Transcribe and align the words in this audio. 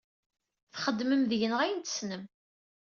Txedmem 0.73 1.23
deg-neɣ 1.29 1.59
ayen 1.61 1.81
i 1.81 1.83
tessnem. 1.85 2.23